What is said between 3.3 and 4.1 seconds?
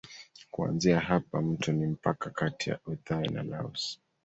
Laos.